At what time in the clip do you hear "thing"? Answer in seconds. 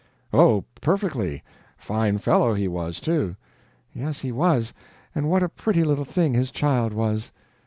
6.05-6.33